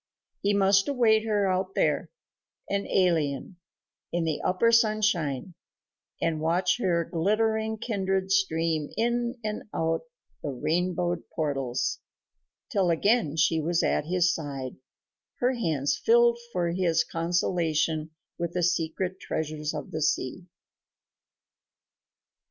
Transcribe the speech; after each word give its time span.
He 0.41 0.55
must 0.55 0.87
await 0.87 1.27
her 1.27 1.45
out 1.45 1.75
there, 1.75 2.09
an 2.67 2.87
alien, 2.87 3.57
in 4.11 4.23
the 4.23 4.41
upper 4.41 4.71
sunshine, 4.71 5.53
and 6.19 6.41
watch 6.41 6.79
her 6.79 7.05
glittering 7.05 7.77
kindred 7.77 8.31
stream 8.31 8.89
in 8.97 9.35
and 9.43 9.65
out 9.75 10.05
the 10.41 10.49
rainbowed 10.49 11.29
portals 11.35 11.99
till 12.71 12.89
again 12.89 13.35
she 13.37 13.61
was 13.61 13.83
at 13.83 14.05
his 14.05 14.33
side, 14.33 14.77
her 15.37 15.53
hands 15.53 15.95
filled 15.99 16.39
for 16.51 16.71
his 16.71 17.03
consolation 17.03 18.09
with 18.39 18.53
the 18.53 18.63
secret 18.63 19.19
treasures 19.19 19.71
of 19.71 19.91
the 19.91 20.01
sea. 20.01 20.47